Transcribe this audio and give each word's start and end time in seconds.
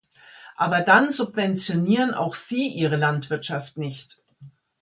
Aber 0.55 0.81
dann 0.81 1.11
subventionieren 1.11 2.15
auch 2.15 2.33
Sie 2.33 2.67
Ihre 2.69 2.95
Landwirtschaft 2.95 3.77
nicht. 3.77 4.23